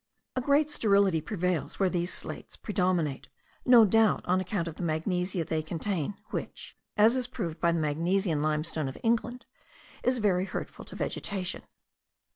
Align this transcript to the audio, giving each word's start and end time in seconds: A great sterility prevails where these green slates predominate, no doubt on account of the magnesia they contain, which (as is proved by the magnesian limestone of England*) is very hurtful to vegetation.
A 0.35 0.41
great 0.41 0.67
sterility 0.71 1.21
prevails 1.21 1.79
where 1.79 1.87
these 1.87 2.09
green 2.23 2.33
slates 2.37 2.55
predominate, 2.57 3.29
no 3.67 3.85
doubt 3.85 4.25
on 4.25 4.41
account 4.41 4.67
of 4.67 4.73
the 4.73 4.81
magnesia 4.81 5.45
they 5.45 5.61
contain, 5.61 6.17
which 6.31 6.75
(as 6.97 7.15
is 7.15 7.27
proved 7.27 7.59
by 7.59 7.71
the 7.71 7.79
magnesian 7.81 8.41
limestone 8.41 8.87
of 8.89 8.97
England*) 9.03 9.45
is 10.01 10.17
very 10.17 10.45
hurtful 10.45 10.85
to 10.85 10.95
vegetation. 10.95 11.61